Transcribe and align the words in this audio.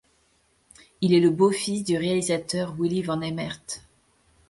Il 1.01 1.13
est 1.13 1.19
le 1.19 1.29
beau-fils 1.29 1.83
du 1.83 1.95
réalisateur 1.95 2.73
Willy 2.75 3.03
van 3.03 3.21
Hemert. 3.21 3.61